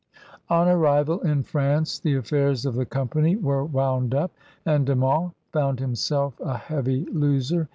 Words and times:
On 0.49 0.67
arrival 0.67 1.19
in 1.19 1.43
France 1.43 1.99
the 1.99 2.15
affairs 2.15 2.65
of 2.65 2.73
the 2.73 2.87
company 2.87 3.35
were 3.35 3.63
wound 3.63 4.15
up, 4.15 4.31
and 4.65 4.83
De 4.83 4.95
Monts 4.95 5.35
found 5.53 5.79
himself 5.79 6.33
a 6.39 6.57
heavy 6.57 7.05
loiser. 7.13 7.69